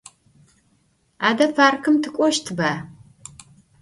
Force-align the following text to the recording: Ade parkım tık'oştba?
Ade 1.29 1.47
parkım 1.57 1.95
tık'oştba? 2.03 2.71